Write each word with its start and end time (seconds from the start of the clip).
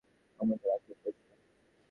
অমন 0.39 0.55
করে 0.57 0.71
আক্ষেপ 0.73 0.97
করছ 1.03 1.17
কেন। 1.19 1.39